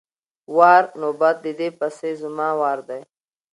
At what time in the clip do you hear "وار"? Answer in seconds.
0.57-0.83, 2.61-2.79